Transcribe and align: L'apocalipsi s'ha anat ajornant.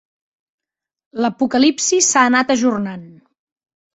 L'apocalipsi 1.25 2.01
s'ha 2.07 2.25
anat 2.31 2.53
ajornant. 2.57 3.07